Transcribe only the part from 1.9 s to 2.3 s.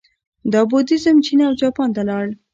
ته لاړ